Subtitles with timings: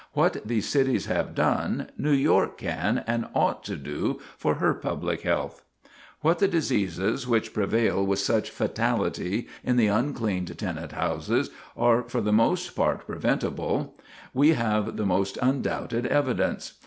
[0.13, 5.21] What these cities have done, New York can and ought to do for her public
[5.21, 5.63] health.
[5.83, 6.47] [Sidenote: A Town That Was Immune] What the
[7.03, 12.71] diseases which prevail with such fatality in the uncleaned tenant houses are for the most
[12.71, 13.93] part preventable,
[14.33, 16.79] we have the most undoubted evidence.